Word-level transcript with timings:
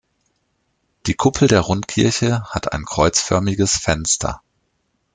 Die 1.05 1.13
Kuppel 1.13 1.47
der 1.47 1.59
Rundkirche 1.59 2.41
hat 2.49 2.71
ein 2.73 2.85
kreuzförmiges 2.85 3.77
Fenster. 3.77 4.41